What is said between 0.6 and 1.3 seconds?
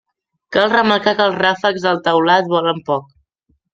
remarcar que